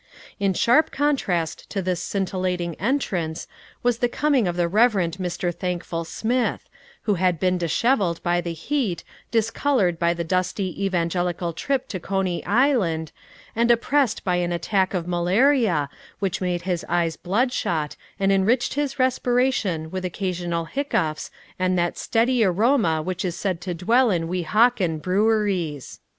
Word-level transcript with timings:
In 0.39 0.55
sharp 0.55 0.89
contrast 0.89 1.69
to 1.69 1.79
this 1.79 2.01
scintillating 2.01 2.73
entrance 2.81 3.45
was 3.83 3.99
the 3.99 4.09
coming 4.09 4.47
of 4.47 4.55
the 4.55 4.67
Reverend 4.67 5.17
Mr. 5.17 5.53
Thankful 5.53 6.05
Smith, 6.05 6.67
who 7.03 7.13
had 7.21 7.39
been 7.39 7.59
disheveled 7.59 8.23
by 8.23 8.41
the 8.41 8.51
heat, 8.53 9.03
discolored 9.29 9.99
by 9.99 10.09
a 10.09 10.23
dusty 10.23 10.73
evangelical 10.83 11.53
trip 11.53 11.87
to 11.89 11.99
Coney 11.99 12.43
Island, 12.47 13.11
and 13.55 13.69
oppressed 13.69 14.23
by 14.23 14.37
an 14.37 14.51
attack 14.51 14.95
of 14.95 15.07
malaria 15.07 15.87
which 16.17 16.41
made 16.41 16.63
his 16.63 16.83
eyes 16.89 17.15
bloodshot 17.15 17.95
and 18.19 18.31
enriched 18.31 18.73
his 18.73 18.97
respiration 18.97 19.91
with 19.91 20.03
occasional 20.03 20.65
hiccoughs 20.65 21.29
and 21.59 21.77
that 21.77 21.95
steady 21.95 22.43
aroma 22.43 23.03
which 23.03 23.23
is 23.23 23.35
said 23.35 23.61
to 23.61 23.75
dwell 23.75 24.09
in 24.09 24.27
Weehawken 24.27 24.97
breweries. 24.99 25.99